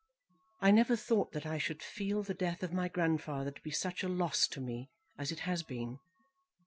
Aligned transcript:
I 0.61 0.71
never 0.71 0.95
thought 0.95 1.31
that 1.33 1.45
I 1.45 1.59
should 1.59 1.83
feel 1.83 2.23
the 2.23 2.33
death 2.33 2.63
of 2.63 2.73
my 2.73 2.87
grandfather 2.87 3.51
to 3.51 3.61
be 3.61 3.69
such 3.69 4.01
a 4.03 4.09
loss 4.09 4.47
to 4.47 4.59
me 4.59 4.89
as 5.19 5.31
it 5.31 5.41
has 5.41 5.61
been. 5.61 5.99